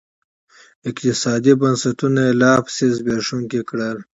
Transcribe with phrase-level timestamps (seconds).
[0.89, 3.97] اقتصادي بنسټونه یې لاپسې زبېښونکي کړل.